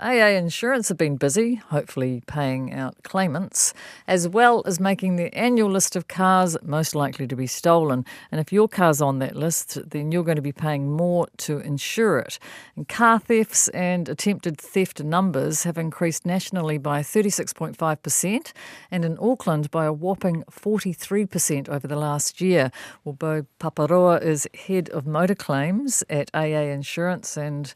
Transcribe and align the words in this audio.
AA 0.00 0.36
Insurance 0.36 0.88
have 0.90 0.96
been 0.96 1.16
busy, 1.16 1.56
hopefully 1.56 2.22
paying 2.28 2.72
out 2.72 3.02
claimants, 3.02 3.74
as 4.06 4.28
well 4.28 4.62
as 4.64 4.78
making 4.78 5.16
the 5.16 5.34
annual 5.34 5.68
list 5.68 5.96
of 5.96 6.06
cars 6.06 6.56
most 6.62 6.94
likely 6.94 7.26
to 7.26 7.34
be 7.34 7.48
stolen. 7.48 8.04
And 8.30 8.40
if 8.40 8.52
your 8.52 8.68
car's 8.68 9.00
on 9.00 9.18
that 9.18 9.34
list, 9.34 9.90
then 9.90 10.12
you're 10.12 10.22
going 10.22 10.36
to 10.36 10.42
be 10.42 10.52
paying 10.52 10.92
more 10.92 11.26
to 11.38 11.58
insure 11.58 12.20
it. 12.20 12.38
And 12.76 12.86
car 12.86 13.18
thefts 13.18 13.66
and 13.70 14.08
attempted 14.08 14.58
theft 14.58 15.02
numbers 15.02 15.64
have 15.64 15.76
increased 15.76 16.24
nationally 16.24 16.78
by 16.78 17.00
36.5% 17.00 18.52
and 18.92 19.04
in 19.04 19.18
Auckland 19.20 19.68
by 19.72 19.84
a 19.84 19.92
whopping 19.92 20.44
43% 20.48 21.68
over 21.68 21.88
the 21.88 21.96
last 21.96 22.40
year. 22.40 22.70
Well, 23.02 23.14
Beau 23.14 23.46
Paparoa 23.58 24.22
is 24.22 24.46
head 24.68 24.90
of 24.90 25.08
motor 25.08 25.34
claims 25.34 26.04
at 26.08 26.30
AA 26.32 26.70
Insurance 26.70 27.36
and 27.36 27.74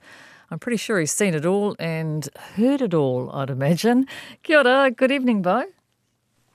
I'm 0.53 0.59
pretty 0.59 0.77
sure 0.77 1.01
he's 1.01 1.11
seen 1.11 1.33
it 1.33 1.47
all 1.47 1.75
and 1.79 2.29
heard 2.57 2.83
it 2.83 2.93
all, 2.93 3.31
I'd 3.33 3.49
imagine. 3.49 4.07
Kia 4.43 4.59
ora, 4.59 4.91
good 4.91 5.11
evening, 5.11 5.41
Beau. 5.41 5.65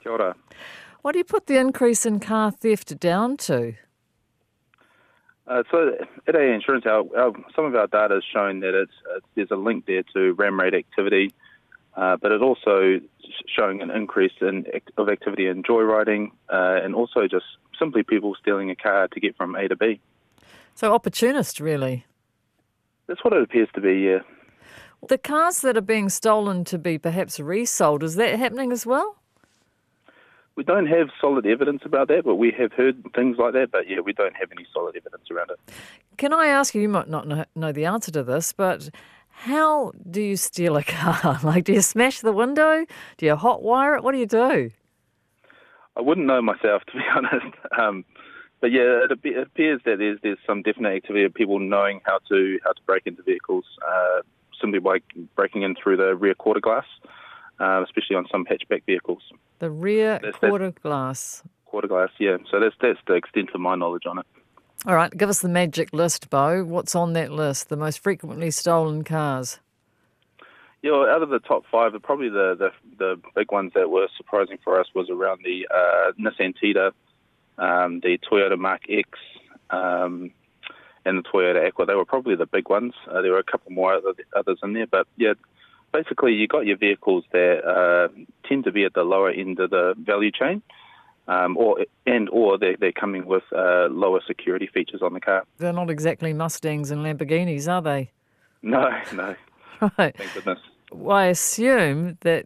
Kia 0.04 0.12
ora. 0.12 0.35
What 1.02 1.13
do 1.13 1.17
you 1.17 1.23
put 1.23 1.48
the 1.48 1.58
increase 1.58 2.05
in 2.05 2.20
car 2.20 2.52
theft 2.52 2.99
down 2.99 3.38
to? 3.38 3.73
Uh, 5.48 5.63
so 5.71 5.94
at 6.27 6.35
AA 6.35 6.54
Insurance, 6.54 6.85
our, 6.85 7.05
our, 7.18 7.34
some 7.55 7.66
of 7.66 7.73
our 7.73 7.88
data 7.88 8.18
is 8.18 8.23
showing 8.31 8.59
that 8.59 8.80
it's, 8.80 8.91
uh, 9.16 9.20
there's 9.34 9.49
a 9.49 9.55
link 9.55 9.88
there 9.88 10.04
to 10.13 10.34
ram 10.34 10.59
raid 10.59 10.76
activity, 10.76 11.34
uh, 11.95 12.18
but 12.18 12.32
it 12.32 12.43
also 12.43 12.99
showing 13.48 13.82
an 13.82 13.90
increase 13.90 14.34
in 14.41 14.66
of 14.98 15.09
activity 15.09 15.48
in 15.48 15.63
joyriding 15.63 16.29
uh, 16.49 16.82
and 16.84 16.93
also 16.93 17.27
just 17.27 17.45
simply 17.79 18.04
people 18.04 18.35
stealing 18.40 18.70
a 18.70 18.76
car 18.76 19.07
to 19.07 19.20
get 19.20 19.35
from 19.35 19.55
A 19.55 19.68
to 19.68 19.76
B. 19.76 19.99
So 20.76 20.93
opportunist, 20.93 21.59
really. 21.59 22.05
That's 23.07 23.23
what 23.23 23.34
it 23.34 23.41
appears 23.41 23.70
to 23.75 23.81
be, 23.81 23.93
yeah. 23.93 24.20
The 25.07 25.17
cars 25.17 25.61
that 25.61 25.77
are 25.77 25.81
being 25.81 26.09
stolen 26.09 26.63
to 26.65 26.77
be 26.77 26.98
perhaps 26.98 27.39
resold, 27.39 28.03
is 28.03 28.15
that 28.15 28.38
happening 28.38 28.71
as 28.71 28.85
well? 28.85 29.15
We 30.55 30.63
don't 30.63 30.87
have 30.87 31.09
solid 31.21 31.45
evidence 31.45 31.84
about 31.85 32.07
that, 32.07 32.23
but 32.26 32.35
we 32.35 32.51
have 32.57 32.73
heard 32.73 33.04
things 33.15 33.37
like 33.37 33.54
that. 33.54 33.70
But 33.71 33.87
yeah, 33.87 33.99
we 33.99 34.12
don't 34.12 34.35
have 34.35 34.49
any 34.51 34.65
solid 34.73 34.95
evidence 34.98 35.29
around 35.29 35.51
it. 35.51 35.59
Can 36.17 36.34
I 36.34 36.48
ask 36.48 36.73
you, 36.73 36.82
you 36.82 36.90
might 36.90 37.07
not 37.07 37.27
know 37.55 37.71
the 37.71 37.85
answer 37.85 38.12
to 38.12 38.23
this, 38.23 38.54
but 38.54 38.90
how 39.29 39.91
do 40.10 40.20
you 40.20 40.35
steal 40.35 40.76
a 40.76 40.84
car? 40.84 41.39
like, 41.43 41.63
do 41.63 41.73
you 41.73 41.82
smash 41.82 42.21
the 42.21 42.32
window? 42.32 42.85
Do 43.17 43.26
you 43.27 43.35
hotwire 43.35 43.98
it? 43.98 44.04
What 44.04 44.13
do 44.13 44.17
you 44.17 44.26
do? 44.26 44.71
I 45.95 46.01
wouldn't 46.01 46.26
know 46.26 46.41
myself, 46.41 46.82
to 46.91 46.93
be 46.93 47.04
honest. 47.15 47.55
Um, 47.79 48.04
but 48.60 48.72
yeah, 48.72 49.04
it, 49.04 49.12
appears 49.12 49.82
that 49.86 50.00
there's 50.00 50.20
there's 50.24 50.40
some 50.46 50.62
definite 50.62 50.96
activity 50.96 51.26
of 51.26 51.34
people 51.34 51.60
knowing 51.60 52.02
how 52.05 52.20
to 52.30 52.60
how 52.63 52.72
to 52.72 52.82
break 52.86 53.04
into 53.05 53.22
vehicles 53.24 53.66
uh, 53.88 54.22
simply 54.60 54.80
by 54.80 55.00
breaking 55.36 55.62
in 55.62 55.76
through 55.76 55.98
the 55.98 56.16
rear 56.16 56.34
quarter 56.34 56.60
glass, 56.60 56.85
uh, 57.60 57.84
especially 57.84 58.16
on 58.16 58.26
some 58.32 58.46
hatchback 58.46 58.84
vehicles. 58.85 59.22
The 59.60 59.70
rear 59.70 60.20
that's, 60.22 60.38
quarter 60.38 60.72
that's 60.72 60.82
glass. 60.82 61.44
Quarter 61.66 61.88
glass, 61.88 62.10
yeah. 62.20 62.38
So 62.50 62.60
that's 62.60 62.76
that's 62.82 63.00
the 63.08 63.13
extent 63.13 63.50
of 63.54 63.62
my 63.62 63.76
knowledge 63.76 64.03
on 64.08 64.19
it. 64.19 64.25
All 64.85 64.96
right, 64.96 65.16
give 65.16 65.30
us 65.30 65.40
the 65.40 65.50
magic 65.50 65.91
list, 65.91 66.30
Beau. 66.30 66.63
What's 66.63 66.96
on 66.96 67.13
that 67.13 67.31
list? 67.31 67.69
The 67.69 67.78
most 67.78 68.00
frequently 68.00 68.52
stolen 68.52 69.03
cars. 69.03 69.59
Yeah, 70.84 70.91
well, 70.91 71.09
out 71.09 71.24
of 71.24 71.30
the 71.30 71.40
top 71.40 71.63
five, 71.72 71.94
probably 72.03 72.30
the, 72.30 72.56
the 72.58 72.69
the 72.97 73.22
big 73.35 73.52
ones 73.52 73.72
that 73.75 73.90
were 73.90 74.08
surprising 74.16 74.58
for 74.63 74.80
us 74.80 74.88
was 74.96 75.09
around 75.09 75.41
the 75.44 75.68
uh, 75.74 76.12
Nissan 76.19 76.53
Tiida, 76.56 76.91
um, 77.58 78.00
the 78.02 78.18
Toyota 78.30 78.58
Mark 78.58 78.81
X, 78.90 79.09
um, 79.69 80.31
and 81.06 81.18
the 81.18 81.24
Toyota 81.24 81.66
Aqua. 81.68 81.86
They 81.86 81.96
were 81.96 82.06
probably 82.06 82.36
the 82.36 82.46
big 82.46 82.69
ones. 82.69 82.94
Uh, 83.09 83.22
there 83.22 83.31
were 83.31 83.40
a 83.40 83.44
couple 83.44 83.72
more 83.72 83.94
other, 83.94 84.13
others 84.36 84.59
in 84.63 84.74
there, 84.74 84.88
but 84.88 85.08
yeah, 85.18 85.34
basically 85.94 86.34
you 86.34 86.47
got 86.47 86.66
your 86.66 86.78
vehicles 86.78 87.24
that 87.31 87.66
uh, 87.66 88.08
tend 88.47 88.66
to 88.66 88.72
be 88.72 88.84
at 88.84 88.94
the 88.94 89.03
lower 89.03 89.30
end 89.30 89.59
of 89.59 89.69
the 89.69 89.96
value 89.97 90.31
chain. 90.31 90.62
Um, 91.30 91.58
or 91.58 91.85
and 92.06 92.30
or 92.30 92.58
they're, 92.58 92.78
they're 92.78 92.94
coming 92.94 93.25
with 93.25 93.44
uh, 93.53 93.88
lower 93.91 94.22
security 94.25 94.66
features 94.66 95.01
on 95.01 95.13
the 95.13 95.19
car. 95.19 95.44
They're 95.57 95.73
not 95.73 95.90
exactly 95.90 96.31
Mustangs 96.31 96.90
and 96.90 97.01
Lamborghinis, 97.01 97.69
are 97.69 97.81
they? 97.81 98.12
No, 98.62 98.90
no. 99.13 99.35
Right. 99.97 100.16
Thank 100.16 100.34
goodness. 100.34 100.59
Well, 100.90 101.17
I 101.17 101.25
assume 101.25 102.17
that 102.22 102.46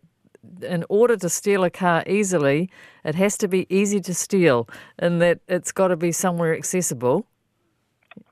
in 0.61 0.85
order 0.89 1.17
to 1.17 1.29
steal 1.29 1.63
a 1.63 1.69
car 1.69 2.03
easily, 2.07 2.69
it 3.03 3.15
has 3.15 3.37
to 3.37 3.47
be 3.47 3.67
easy 3.69 3.99
to 4.01 4.13
steal, 4.13 4.67
and 4.99 5.21
that 5.21 5.39
it's 5.47 5.71
got 5.71 5.89
to 5.89 5.95
be 5.95 6.11
somewhere 6.11 6.55
accessible. 6.55 7.25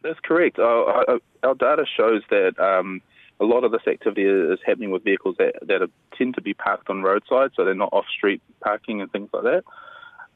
That's 0.01 0.19
correct. 0.21 0.59
Our, 0.59 1.19
our 1.43 1.55
data 1.55 1.85
shows 1.97 2.21
that 2.29 2.59
um, 2.59 3.01
a 3.39 3.45
lot 3.45 3.63
of 3.63 3.71
this 3.71 3.87
activity 3.87 4.23
is 4.23 4.59
happening 4.65 4.91
with 4.91 5.03
vehicles 5.03 5.35
that, 5.37 5.55
that 5.67 5.81
are, 5.81 5.87
tend 6.17 6.35
to 6.35 6.41
be 6.41 6.53
parked 6.53 6.89
on 6.89 7.01
roadside, 7.01 7.51
so 7.55 7.63
they're 7.63 7.73
not 7.73 7.93
off 7.93 8.05
street 8.15 8.41
parking 8.61 9.01
and 9.01 9.11
things 9.11 9.29
like 9.33 9.43
that. 9.43 9.63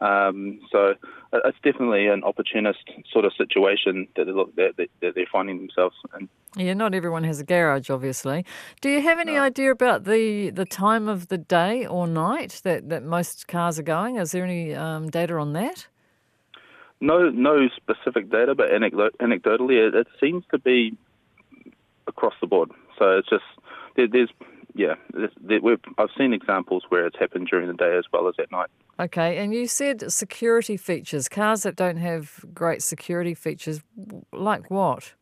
Um, 0.03 0.59
so 0.69 0.96
it's 1.31 1.58
definitely 1.64 2.08
an 2.08 2.24
opportunist 2.25 2.84
sort 3.09 3.24
of 3.24 3.31
situation 3.38 4.06
that, 4.18 4.25
they 4.25 4.72
that, 4.78 4.90
that 5.02 5.16
they're 5.16 5.25
finding 5.31 5.58
themselves 5.59 5.96
in. 6.19 6.28
Yeah, 6.58 6.74
not 6.74 6.94
everyone 6.94 7.24
has 7.24 7.40
a 7.40 7.46
garage, 7.46 7.90
obviously. 7.90 8.46
Do 8.81 8.90
you 8.90 9.02
have 9.02 9.18
any 9.18 9.36
no. 9.36 9.41
idea 9.41 9.72
about 9.72 10.03
the, 10.03 10.50
the 10.50 10.66
time 10.66 11.08
of 11.08 11.30
the 11.30 11.38
day 11.38 11.86
or 11.86 12.06
night 12.06 12.59
that, 12.64 12.90
that 12.90 13.03
most 13.03 13.47
cars 13.47 13.80
are 13.80 13.84
going? 13.84 14.18
Is 14.18 14.34
there 14.34 14.44
any 14.44 14.75
um, 14.75 15.09
data 15.09 15.36
on 15.36 15.53
that? 15.53 15.88
No, 17.00 17.30
no 17.30 17.70
specific 17.75 18.30
data, 18.30 18.56
but 18.56 18.70
anecdotally, 18.70 19.88
it, 19.88 19.96
it 19.96 20.08
seems 20.20 20.44
to 20.52 20.59
be 20.59 20.97
across 22.08 22.34
the 22.41 22.47
board. 22.47 22.72
So 23.00 23.18
it's 23.18 23.30
just 23.30 23.44
there, 23.96 24.08
there's 24.08 24.30
yeah, 24.75 24.95
I've 25.97 26.09
seen 26.17 26.34
examples 26.34 26.84
where 26.89 27.06
it's 27.06 27.17
happened 27.17 27.47
during 27.47 27.67
the 27.67 27.73
day 27.73 27.97
as 27.97 28.06
well 28.11 28.28
as 28.28 28.35
at 28.39 28.51
night. 28.51 28.69
Okay, 29.00 29.38
and 29.38 29.53
you 29.53 29.67
said 29.67 30.11
security 30.11 30.78
features. 30.78 31.29
Cars 31.29 31.63
that 31.63 31.75
don't 31.75 31.97
have 31.97 32.44
great 32.53 32.81
security 32.81 33.34
features, 33.34 33.81
like 34.31 34.69
what? 34.72 35.13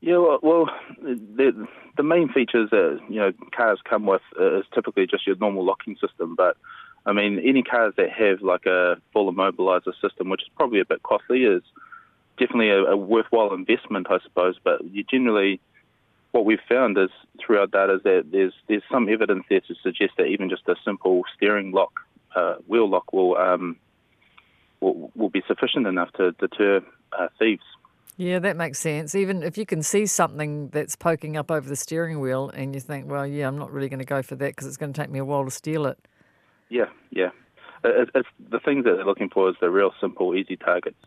Yeah, 0.00 0.18
well, 0.18 0.38
well 0.42 0.70
the 1.02 1.66
the 1.96 2.02
main 2.02 2.28
features 2.28 2.70
that 2.70 3.00
you 3.08 3.16
know 3.16 3.32
cars 3.56 3.80
come 3.88 4.06
with 4.06 4.22
uh, 4.38 4.60
is 4.60 4.66
typically 4.74 5.06
just 5.06 5.26
your 5.26 5.36
normal 5.36 5.64
locking 5.64 5.96
system. 6.00 6.34
But 6.36 6.56
I 7.06 7.12
mean, 7.12 7.38
any 7.38 7.62
cars 7.62 7.94
that 7.96 8.10
have 8.10 8.42
like 8.42 8.66
a 8.66 8.96
full 9.12 9.32
immobilizer 9.32 9.92
system, 10.00 10.28
which 10.28 10.42
is 10.42 10.48
probably 10.56 10.80
a 10.80 10.84
bit 10.84 11.02
costly, 11.02 11.44
is 11.44 11.62
definitely 12.38 12.70
a, 12.70 12.82
a 12.84 12.96
worthwhile 12.96 13.54
investment, 13.54 14.08
I 14.10 14.18
suppose. 14.22 14.56
But 14.62 14.84
you 14.84 15.04
generally 15.04 15.60
what 16.36 16.44
we've 16.44 16.58
found 16.68 16.98
is 16.98 17.08
throughout 17.40 17.72
that 17.72 17.88
is 17.88 18.02
that 18.02 18.26
there's 18.30 18.52
there's 18.68 18.82
some 18.92 19.08
evidence 19.08 19.44
there 19.48 19.60
to 19.60 19.74
suggest 19.82 20.12
that 20.18 20.26
even 20.26 20.50
just 20.50 20.68
a 20.68 20.74
simple 20.84 21.22
steering 21.34 21.72
lock, 21.72 22.00
uh, 22.34 22.56
wheel 22.66 22.88
lock, 22.88 23.10
will, 23.14 23.38
um, 23.38 23.76
will 24.80 25.10
will 25.14 25.30
be 25.30 25.42
sufficient 25.48 25.86
enough 25.86 26.12
to 26.12 26.32
deter 26.32 26.82
uh, 27.18 27.28
thieves. 27.38 27.62
Yeah, 28.18 28.38
that 28.40 28.56
makes 28.56 28.78
sense. 28.78 29.14
Even 29.14 29.42
if 29.42 29.56
you 29.56 29.64
can 29.64 29.82
see 29.82 30.04
something 30.04 30.68
that's 30.68 30.94
poking 30.94 31.38
up 31.38 31.50
over 31.50 31.66
the 31.66 31.76
steering 31.76 32.20
wheel, 32.20 32.50
and 32.50 32.74
you 32.74 32.80
think, 32.82 33.10
well, 33.10 33.26
yeah, 33.26 33.48
I'm 33.48 33.58
not 33.58 33.72
really 33.72 33.88
going 33.88 34.00
to 34.00 34.06
go 34.06 34.20
for 34.20 34.36
that 34.36 34.48
because 34.48 34.66
it's 34.66 34.76
going 34.76 34.92
to 34.92 35.00
take 35.00 35.10
me 35.10 35.18
a 35.18 35.24
while 35.24 35.44
to 35.44 35.50
steal 35.50 35.86
it. 35.86 35.98
Yeah, 36.68 36.90
yeah. 37.10 37.30
It, 37.82 38.10
it's 38.14 38.28
the 38.50 38.60
things 38.60 38.84
that 38.84 38.96
they're 38.96 39.06
looking 39.06 39.30
for 39.30 39.48
is 39.48 39.56
the 39.62 39.70
real 39.70 39.92
simple, 40.00 40.34
easy 40.34 40.56
targets. 40.56 41.02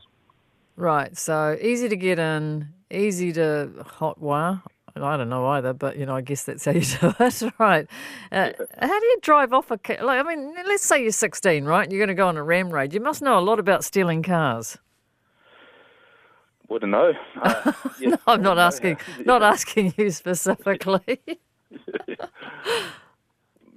Right. 0.75 1.15
So 1.15 1.57
easy 1.61 1.89
to 1.89 1.95
get 1.95 2.17
in, 2.17 2.69
easy 2.89 3.31
to 3.33 3.69
hotwire. 3.99 4.63
I 5.03 5.17
don't 5.17 5.29
know 5.29 5.45
either, 5.47 5.73
but 5.73 5.97
you 5.97 6.05
know, 6.05 6.15
I 6.15 6.21
guess 6.21 6.43
that's 6.43 6.65
how 6.65 6.71
you 6.71 6.81
do 7.01 7.13
it, 7.19 7.53
right? 7.57 7.87
Uh, 8.31 8.51
how 8.79 8.99
do 8.99 9.05
you 9.05 9.17
drive 9.21 9.53
off 9.53 9.71
a 9.71 9.77
car? 9.77 9.97
Like, 10.03 10.25
I 10.25 10.35
mean, 10.35 10.53
let's 10.65 10.83
say 10.83 11.01
you're 11.01 11.11
16, 11.11 11.65
right? 11.65 11.89
You're 11.89 11.99
going 11.99 12.09
to 12.09 12.13
go 12.13 12.27
on 12.27 12.37
a 12.37 12.43
ram 12.43 12.69
raid. 12.69 12.93
You 12.93 12.99
must 12.99 13.21
know 13.21 13.37
a 13.37 13.41
lot 13.41 13.59
about 13.59 13.83
stealing 13.83 14.23
cars. 14.23 14.77
Wouldn't 16.67 16.91
know. 16.91 17.13
Uh, 17.41 17.73
no, 18.01 18.17
I'm 18.27 18.41
not 18.41 18.57
asking. 18.57 18.97
Yeah. 19.17 19.23
Not 19.25 19.43
asking 19.43 19.93
you 19.97 20.11
specifically. 20.11 21.19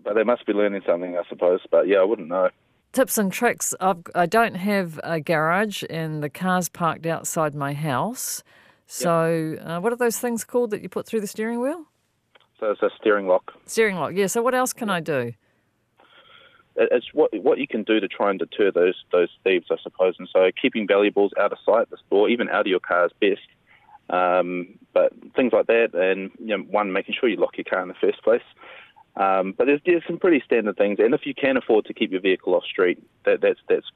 but 0.05 0.15
they 0.15 0.23
must 0.25 0.47
be 0.47 0.53
learning 0.53 0.83
something, 0.87 1.17
I 1.17 1.23
suppose. 1.29 1.61
But 1.71 1.89
yeah, 1.89 1.99
I 1.99 2.05
wouldn't 2.05 2.29
know. 2.29 2.51
Tips 2.93 3.17
and 3.19 3.33
tricks. 3.33 3.75
I've, 3.81 4.03
I 4.15 4.27
don't 4.27 4.55
have 4.55 5.01
a 5.03 5.21
garage, 5.21 5.83
and 5.89 6.23
the 6.23 6.29
car's 6.29 6.69
parked 6.69 7.07
outside 7.07 7.55
my 7.55 7.73
house. 7.73 8.43
So, 8.93 9.55
yep. 9.55 9.67
uh, 9.67 9.81
what 9.81 9.95
are 9.95 9.97
those 9.97 10.19
things 10.19 10.45
called 10.45 10.71
that 10.73 10.83
you 10.83 10.91
put 10.91 11.07
through 11.07 11.23
the 11.23 11.27
steering 11.27 11.63
wheel? 11.63 11.87
So 12.61 12.73
it's 12.73 12.83
a 12.83 12.91
steering 13.01 13.27
lock. 13.27 13.55
Steering 13.65 13.97
lock, 13.97 14.13
yeah. 14.15 14.27
So 14.27 14.43
what 14.43 14.55
else 14.55 14.75
can 14.75 14.91
I 14.91 15.01
do? 15.01 15.33
It's 16.77 17.07
what 17.15 17.31
what 17.43 17.59
you 17.59 17.67
can 17.67 17.85
do 17.85 18.01
to 18.01 18.07
try 18.09 18.29
and 18.29 18.39
deter 18.39 18.71
those 18.71 18.95
those 19.11 19.31
thieves, 19.45 19.69
I 19.71 19.77
suppose. 19.83 20.17
And 20.19 20.29
so 20.31 20.51
keeping 20.61 20.87
valuables 20.87 21.33
out 21.41 21.53
of 21.53 21.59
sight, 21.65 21.89
or 22.11 22.29
even 22.29 22.51
out 22.51 22.61
of 22.61 22.67
your 22.67 22.81
car 22.81 23.07
is 23.07 23.13
best. 23.19 23.41
Um, 24.11 24.79
but 24.93 25.13
things 25.35 25.55
like 25.55 25.69
that, 25.69 25.95
and 25.95 26.31
you 26.39 26.59
know, 26.59 26.63
one 26.65 26.93
making 26.93 27.15
sure 27.19 27.31
you 27.31 27.37
lock 27.37 27.57
your 27.57 27.65
car 27.65 27.81
in 27.81 27.89
the 27.89 27.95
first 27.95 28.23
place. 28.23 28.43
Um, 29.17 29.55
but 29.57 29.67
there's, 29.67 29.81
there's 29.87 30.05
some 30.07 30.19
pretty 30.19 30.43
standard 30.45 30.77
things, 30.77 30.99
and 30.99 31.15
if 31.15 31.25
you 31.25 31.35
can 31.35 31.57
afford 31.57 31.87
to 31.87 31.95
keep 31.95 32.13
your 32.13 32.21
vehicle 32.21 32.55
off 32.55 32.65
street, 32.65 33.03
that, 33.25 33.41
that's 33.41 33.61
that's 33.71 33.87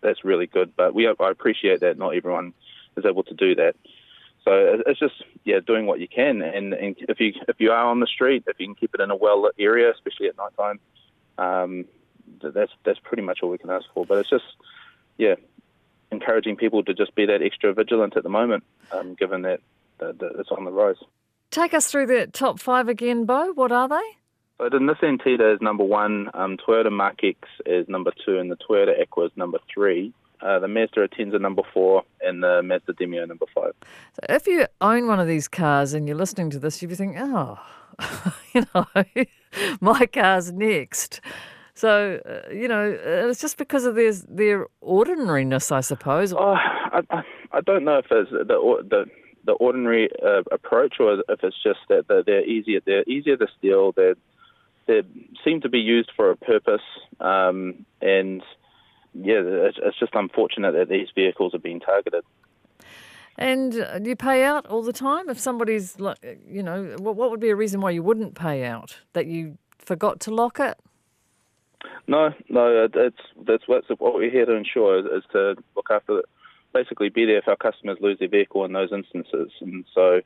that's 0.00 0.24
really 0.24 0.46
good. 0.46 0.74
But 0.76 0.94
we 0.94 1.08
I 1.08 1.12
appreciate 1.30 1.80
that 1.80 1.98
not 1.98 2.14
everyone 2.14 2.54
is 2.96 3.04
able 3.04 3.24
to 3.24 3.34
do 3.34 3.56
that. 3.56 3.74
So 4.44 4.82
it's 4.86 5.00
just 5.00 5.14
yeah, 5.44 5.60
doing 5.66 5.86
what 5.86 6.00
you 6.00 6.08
can, 6.08 6.42
and, 6.42 6.74
and 6.74 6.96
if 7.08 7.18
you 7.18 7.32
if 7.48 7.56
you 7.58 7.70
are 7.70 7.86
on 7.86 8.00
the 8.00 8.06
street, 8.06 8.44
if 8.46 8.60
you 8.60 8.66
can 8.66 8.74
keep 8.74 8.94
it 8.94 9.00
in 9.00 9.10
a 9.10 9.16
well 9.16 9.42
lit 9.42 9.54
area, 9.58 9.90
especially 9.90 10.28
at 10.28 10.36
night 10.36 10.52
time, 10.58 10.80
um, 11.38 11.84
that's 12.42 12.72
that's 12.84 12.98
pretty 13.02 13.22
much 13.22 13.38
all 13.42 13.48
we 13.48 13.58
can 13.58 13.70
ask 13.70 13.86
for. 13.94 14.04
But 14.04 14.18
it's 14.18 14.28
just 14.28 14.44
yeah, 15.16 15.36
encouraging 16.10 16.56
people 16.56 16.82
to 16.84 16.94
just 16.94 17.14
be 17.14 17.26
that 17.26 17.42
extra 17.42 17.72
vigilant 17.72 18.16
at 18.16 18.22
the 18.22 18.28
moment, 18.28 18.64
um, 18.92 19.14
given 19.14 19.42
that, 19.42 19.60
that, 19.98 20.18
that 20.18 20.32
it's 20.38 20.50
on 20.50 20.64
the 20.64 20.72
rise. 20.72 20.96
Take 21.50 21.74
us 21.74 21.90
through 21.90 22.06
the 22.06 22.26
top 22.26 22.58
five 22.58 22.88
again, 22.88 23.26
Beau. 23.26 23.52
What 23.52 23.72
are 23.72 23.88
they? 23.88 24.02
So 24.58 24.68
the 24.68 24.78
Nissan 24.78 25.20
Tiida 25.20 25.54
is 25.54 25.60
number 25.60 25.84
one, 25.84 26.30
um, 26.34 26.56
Toyota 26.56 26.90
Mark 26.90 27.20
X 27.22 27.38
is 27.66 27.88
number 27.88 28.12
two, 28.24 28.38
and 28.38 28.50
the 28.50 28.56
Toyota 28.56 29.00
Aqua 29.00 29.26
is 29.26 29.32
number 29.36 29.58
three. 29.72 30.12
Uh, 30.44 30.58
the 30.58 30.68
Mazda 30.68 31.08
Atenza 31.08 31.40
number 31.40 31.62
four, 31.72 32.02
and 32.20 32.42
the 32.42 32.62
Mazda 32.62 32.92
Demio 32.92 33.26
number 33.26 33.46
five. 33.54 33.72
So 34.12 34.20
if 34.28 34.46
you 34.46 34.66
own 34.80 35.06
one 35.06 35.18
of 35.18 35.26
these 35.26 35.48
cars 35.48 35.94
and 35.94 36.06
you're 36.06 36.16
listening 36.16 36.50
to 36.50 36.58
this, 36.58 36.82
you'd 36.82 36.88
be 36.88 36.94
thinking, 36.94 37.18
oh, 37.18 37.58
you 38.52 38.66
know, 38.74 38.86
my 39.80 40.06
car's 40.06 40.52
next. 40.52 41.20
So, 41.74 42.20
uh, 42.24 42.52
you 42.52 42.68
know, 42.68 42.96
it's 43.02 43.40
just 43.40 43.56
because 43.56 43.84
of 43.84 43.94
their, 43.94 44.12
their 44.28 44.66
ordinariness, 44.80 45.72
I 45.72 45.80
suppose. 45.80 46.32
Oh, 46.32 46.52
I, 46.52 47.00
I, 47.10 47.22
I 47.52 47.60
don't 47.62 47.84
know 47.84 47.98
if 47.98 48.06
it's 48.10 48.30
the, 48.30 48.44
the 48.44 49.06
the 49.46 49.52
ordinary 49.52 50.08
uh, 50.24 50.42
approach, 50.50 50.96
or 51.00 51.22
if 51.28 51.42
it's 51.42 51.62
just 51.62 51.80
that 51.88 52.06
they're 52.26 52.44
easier. 52.44 52.80
They're 52.84 53.04
easier 53.04 53.36
to 53.36 53.46
steal. 53.58 53.92
They 53.92 54.14
they 54.86 55.02
seem 55.44 55.60
to 55.62 55.68
be 55.68 55.80
used 55.80 56.10
for 56.16 56.30
a 56.30 56.36
purpose, 56.36 56.82
um, 57.20 57.84
and 58.00 58.42
yeah, 59.14 59.40
it's, 59.40 59.78
it's 59.82 59.98
just 59.98 60.14
unfortunate 60.14 60.72
that 60.72 60.88
these 60.88 61.08
vehicles 61.14 61.54
are 61.54 61.58
being 61.58 61.80
targeted. 61.80 62.24
And 63.36 63.72
do 63.72 64.10
you 64.10 64.16
pay 64.16 64.44
out 64.44 64.66
all 64.66 64.82
the 64.82 64.92
time 64.92 65.28
if 65.28 65.38
somebody's 65.40 65.98
like, 65.98 66.18
you 66.48 66.62
know, 66.62 66.94
what, 66.98 67.16
what 67.16 67.30
would 67.30 67.40
be 67.40 67.50
a 67.50 67.56
reason 67.56 67.80
why 67.80 67.90
you 67.90 68.02
wouldn't 68.02 68.34
pay 68.34 68.64
out? 68.64 69.00
That 69.12 69.26
you 69.26 69.58
forgot 69.78 70.20
to 70.20 70.34
lock 70.34 70.60
it? 70.60 70.78
No, 72.06 72.32
no, 72.48 72.88
it's 72.94 73.16
that's 73.46 73.64
what 73.66 74.14
we're 74.14 74.30
here 74.30 74.46
to 74.46 74.54
ensure 74.54 74.98
is, 74.98 75.04
is 75.06 75.24
to 75.32 75.56
look 75.74 75.88
after 75.90 76.20
it 76.20 76.26
basically 76.72 77.08
be 77.08 77.24
there 77.24 77.38
if 77.38 77.48
our 77.48 77.56
customers 77.56 77.98
lose 78.00 78.18
their 78.18 78.28
vehicle 78.28 78.64
in 78.64 78.72
those 78.72 78.92
instances. 78.92 79.50
And 79.60 79.84
so 79.94 80.20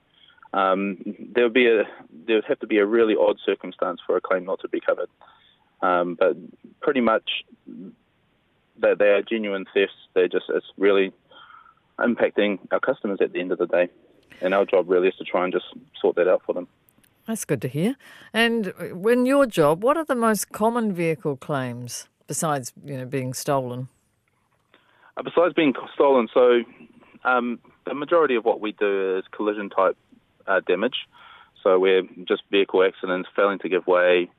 um, 0.52 0.98
there 1.34 1.44
would 1.44 1.54
be 1.54 1.66
a 1.66 1.84
there 2.26 2.36
would 2.36 2.44
have 2.46 2.60
to 2.60 2.66
be 2.66 2.78
a 2.78 2.86
really 2.86 3.14
odd 3.18 3.38
circumstance 3.44 4.00
for 4.06 4.16
a 4.16 4.20
claim 4.20 4.44
not 4.44 4.60
to 4.60 4.68
be 4.68 4.80
covered. 4.80 5.08
Um, 5.80 6.16
but 6.18 6.36
pretty 6.80 7.00
much 7.00 7.44
that 8.80 8.98
they, 8.98 9.08
are 9.08 9.22
genuine 9.22 9.66
thefts. 9.74 9.94
They're 10.14 10.28
just 10.28 10.46
it's 10.48 10.66
really 10.76 11.12
impacting 11.98 12.58
our 12.70 12.80
customers 12.80 13.18
at 13.20 13.32
the 13.32 13.40
end 13.40 13.52
of 13.52 13.58
the 13.58 13.66
day. 13.66 13.88
And 14.40 14.54
our 14.54 14.64
job 14.64 14.88
really 14.88 15.08
is 15.08 15.16
to 15.16 15.24
try 15.24 15.44
and 15.44 15.52
just 15.52 15.66
sort 16.00 16.16
that 16.16 16.28
out 16.28 16.42
for 16.46 16.52
them. 16.52 16.68
That's 17.26 17.44
good 17.44 17.60
to 17.62 17.68
hear. 17.68 17.96
And 18.32 18.72
when 18.92 19.26
your 19.26 19.46
job, 19.46 19.82
what 19.82 19.96
are 19.96 20.04
the 20.04 20.14
most 20.14 20.52
common 20.52 20.92
vehicle 20.92 21.36
claims 21.36 22.08
besides 22.26 22.72
you 22.84 22.96
know 22.96 23.04
being 23.04 23.34
stolen? 23.34 23.88
Uh, 25.16 25.22
besides 25.22 25.52
being 25.54 25.74
stolen, 25.94 26.28
so 26.32 26.62
um, 27.24 27.58
the 27.86 27.94
majority 27.94 28.36
of 28.36 28.44
what 28.44 28.60
we 28.60 28.72
do 28.72 29.18
is 29.18 29.24
collision 29.32 29.68
type 29.68 29.96
uh, 30.46 30.60
damage. 30.66 31.06
So 31.62 31.78
we're 31.78 32.02
just 32.26 32.42
vehicle 32.50 32.84
accidents, 32.84 33.28
failing 33.34 33.58
to 33.58 33.68
give 33.68 33.86
way, 33.86 34.30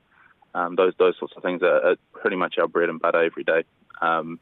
um, 0.54 0.74
those 0.76 0.92
those 0.98 1.14
sorts 1.18 1.34
of 1.36 1.42
things 1.42 1.62
are, 1.62 1.90
are, 1.90 1.96
pretty 2.12 2.36
much 2.36 2.56
our 2.58 2.66
bread 2.66 2.88
and 2.88 3.00
butter 3.00 3.22
every 3.22 3.44
day. 3.44 3.64
Um, 4.00 4.38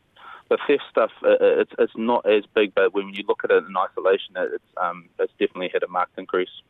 the 0.48 0.58
theft 0.66 0.82
stuff, 0.90 1.10
uh, 1.22 1.28
uh, 1.28 1.36
it's, 1.40 1.72
it's 1.78 1.92
not 1.96 2.24
as 2.28 2.44
big, 2.54 2.74
but 2.74 2.94
when 2.94 3.08
you 3.10 3.24
look 3.28 3.42
at 3.44 3.50
it 3.50 3.64
in 3.64 3.76
isolation, 3.76 4.34
it's 4.36 4.64
um, 4.80 5.08
it's 5.18 5.32
definitely 5.38 5.70
had 5.72 5.82
a 5.82 5.88
marked 5.88 6.18
increase. 6.18 6.62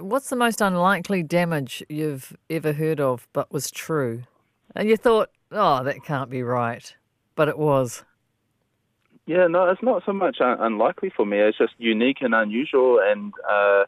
What's 0.00 0.30
the 0.30 0.36
most 0.36 0.60
unlikely 0.60 1.22
damage 1.22 1.82
you've 1.88 2.36
ever 2.48 2.72
heard 2.72 3.00
of, 3.00 3.26
but 3.32 3.52
was 3.52 3.70
true, 3.70 4.22
and 4.74 4.88
you 4.88 4.96
thought, 4.96 5.30
oh, 5.50 5.82
that 5.82 6.04
can't 6.04 6.30
be 6.30 6.42
right, 6.42 6.94
but 7.34 7.48
it 7.48 7.58
was. 7.58 8.04
Yeah, 9.26 9.46
no, 9.46 9.68
it's 9.70 9.82
not 9.82 10.02
so 10.04 10.12
much 10.12 10.40
un- 10.40 10.60
unlikely 10.60 11.10
for 11.16 11.24
me. 11.24 11.38
It's 11.38 11.58
just 11.58 11.72
unique 11.78 12.18
and 12.20 12.34
unusual, 12.34 13.00
and 13.00 13.32
uh, 13.50 13.84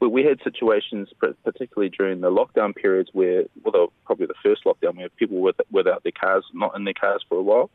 we, 0.00 0.08
we 0.08 0.24
had 0.24 0.38
situations, 0.42 1.08
particularly 1.44 1.90
during 1.96 2.20
the 2.20 2.30
lockdown 2.30 2.74
periods, 2.74 3.10
where, 3.12 3.44
well, 3.64 3.92
probably 4.04 4.26
the 4.26 4.34
first 4.42 4.64
lockdown, 4.64 4.96
where 4.96 5.08
people 5.10 5.38
were 5.38 5.52
without 5.70 6.02
their 6.02 6.12
cars, 6.12 6.44
not 6.52 6.76
in 6.76 6.84
their 6.84 6.94
cars 6.94 7.24
for 7.28 7.38
a 7.38 7.42
while, 7.42 7.70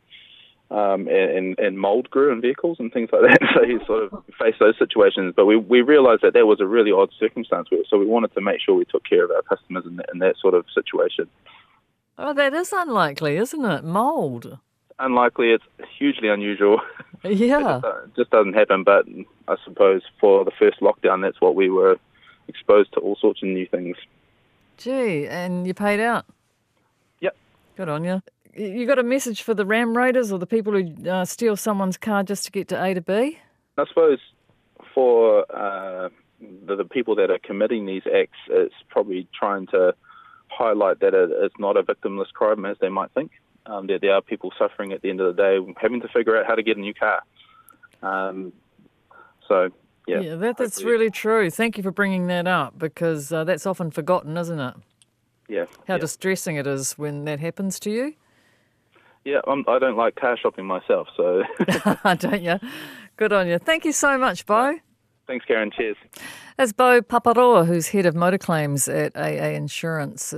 um, 0.70 1.08
and, 1.08 1.58
and 1.60 1.80
mold 1.80 2.10
grew 2.10 2.32
in 2.32 2.42
vehicles 2.42 2.78
and 2.80 2.94
things 2.94 3.10
like 3.12 3.22
that. 3.24 3.50
so 3.54 3.64
you 3.64 3.82
sort 3.86 4.12
of 4.12 4.24
face 4.40 4.56
those 4.60 4.78
situations. 4.78 5.34
But 5.36 5.46
we, 5.46 5.58
we 5.58 5.82
realised 5.82 6.22
that 6.24 6.34
that 6.34 6.46
was 6.46 6.62
a 6.62 6.68
really 6.68 6.92
odd 6.92 7.10
circumstance, 7.20 7.70
so 7.90 7.98
we 7.98 8.06
wanted 8.06 8.34
to 8.36 8.42
make 8.42 8.62
sure 8.62 8.76
we 8.76 8.86
took 8.86 9.04
care 9.04 9.26
of 9.26 9.32
our 9.32 9.42
customers 9.42 9.86
in 9.86 9.98
that, 9.98 10.06
in 10.14 10.20
that 10.20 10.36
sort 10.42 10.54
of 10.54 10.66
situation. 10.74 11.28
Oh, 12.18 12.34
that 12.34 12.54
is 12.54 12.72
unlikely, 12.72 13.38
isn't 13.38 13.66
it? 13.66 13.84
Mold 13.84 14.60
unlikely. 15.02 15.50
It's 15.50 15.64
hugely 15.98 16.30
unusual. 16.30 16.80
Yeah. 17.24 17.78
it, 17.78 17.86
it 17.86 18.16
just 18.16 18.32
doesn't 18.32 18.54
happen. 18.54 18.84
But 18.84 19.06
I 19.48 19.56
suppose 19.64 20.02
for 20.20 20.44
the 20.44 20.50
first 20.58 20.80
lockdown, 20.80 21.22
that's 21.22 21.40
what 21.40 21.54
we 21.54 21.70
were 21.70 22.00
exposed 22.48 22.94
to 22.94 23.00
all 23.00 23.16
sorts 23.16 23.42
of 23.42 23.50
new 23.50 23.66
things. 23.66 23.98
Gee, 24.78 25.28
and 25.28 25.68
you 25.68 25.74
paid 25.74 26.00
out? 26.00 26.26
Yep. 27.20 27.36
Good 27.76 27.90
on 27.90 28.04
you. 28.04 28.22
You 28.56 28.86
got 28.86 29.00
a 29.00 29.04
message 29.04 29.44
for 29.44 29.54
the 29.54 29.66
ram 29.66 29.96
raiders 29.96 30.32
or 30.32 30.40
the 30.40 30.48
people 30.48 30.74
who 30.74 31.10
uh, 31.10 31.26
steal 31.26 31.56
someone's 31.56 31.98
car 31.98 32.24
just 32.24 32.46
to 32.46 32.52
get 32.52 32.68
to 32.70 32.84
A 32.84 32.94
to 32.94 33.02
B? 33.02 33.40
I 33.78 33.86
suppose 33.88 34.20
for 34.94 35.46
uh, 35.56 36.10
the, 36.66 36.76
the, 36.76 36.84
people 36.84 37.16
that 37.16 37.32
are 37.32 37.40
committing 37.40 37.86
these 37.86 38.02
acts, 38.14 38.38
it's 38.50 38.76
probably 38.90 39.28
trying 39.34 39.68
to 39.68 39.96
highlight 40.50 41.00
that 41.00 41.14
it, 41.14 41.30
it's 41.32 41.56
not 41.58 41.78
a 41.78 41.84
victimless 41.84 42.30
crime 42.34 42.66
as 42.66 42.76
they 42.82 42.90
might 42.90 43.12
think 43.12 43.32
um, 43.66 43.88
there, 43.88 44.00
there 44.00 44.14
are 44.14 44.22
people 44.22 44.52
suffering 44.58 44.92
at 44.92 45.02
the 45.02 45.10
end 45.10 45.22
of 45.22 45.36
the 45.36 45.42
day, 45.42 45.74
having 45.78 46.02
to 46.02 46.08
figure 46.08 46.38
out 46.38 46.46
how 46.46 46.56
to 46.56 46.64
get 46.64 46.78
a 46.78 46.80
new 46.80 46.94
car. 46.94 47.22
Um, 48.02 48.54
so, 49.48 49.70
yeah. 50.12 50.20
Yeah, 50.20 50.36
that, 50.36 50.58
that's 50.58 50.84
really 50.84 51.10
true. 51.10 51.50
Thank 51.50 51.78
you 51.78 51.84
for 51.84 51.92
bringing 51.92 52.28
that 52.28 52.48
up 52.48 52.78
because 52.78 53.32
uh, 53.32 53.44
that's 53.44 53.66
often 53.66 53.92
forgotten, 53.92 54.36
isn't 54.38 54.60
it? 54.60 54.76
Yeah. 55.48 55.66
How 55.88 55.96
yeah. 55.96 56.00
distressing 56.00 56.56
it 56.58 56.68
is 56.68 56.98
when 56.98 57.26
that 57.26 57.40
happens 57.40 57.80
to 57.82 57.92
you. 57.92 58.16
Yeah, 59.24 59.40
I'm, 59.48 59.64
I 59.68 59.80
do 59.80 59.86
not 59.86 59.98
like 59.98 60.16
car 60.16 60.38
shopping 60.38 60.66
myself, 60.66 61.08
so. 61.16 61.44
don't 62.18 62.42
you? 62.42 62.60
Good 63.18 63.32
on 63.32 63.48
you. 63.48 63.58
Thank 63.60 63.86
you 63.86 63.92
so 63.92 64.18
much, 64.18 64.46
Beau. 64.46 64.80
Thanks, 65.28 65.46
Karyn. 65.46 65.72
Cheers. 65.72 65.96
That's 66.58 66.74
Beau 66.74 67.02
Paparoa, 67.02 67.66
who's 67.66 67.90
head 67.90 68.06
of 68.06 68.16
motor 68.16 68.38
claims 68.38 68.88
at 68.88 69.16
AA 69.16 69.52
Insurance. 69.56 70.34